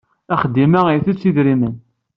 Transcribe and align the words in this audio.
Axeddim-a 0.33 0.81
ittett 0.91 1.27
idrimen. 1.29 1.75